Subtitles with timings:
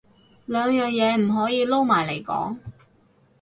[0.47, 2.57] 兩樣嘢唔可以撈埋嚟講